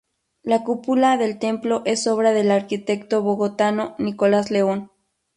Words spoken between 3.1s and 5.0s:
bogotano Nicolás León.